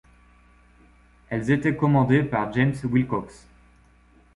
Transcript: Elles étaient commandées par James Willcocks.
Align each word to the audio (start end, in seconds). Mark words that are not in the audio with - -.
Elles 1.29 1.51
étaient 1.51 1.75
commandées 1.75 2.23
par 2.23 2.51
James 2.53 2.73
Willcocks. 2.85 3.45